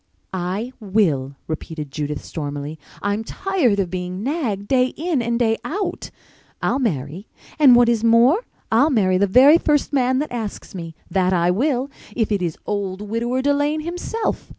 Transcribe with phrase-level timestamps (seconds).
[0.33, 2.79] "I will," repeated Judith stormily.
[3.03, 6.09] "I'm tired of being nagged day in and day out.
[6.59, 11.51] I'll marry—and what is more I'll marry the very first man that asks me—that I
[11.51, 14.49] will, if it is old Widower Delane himself!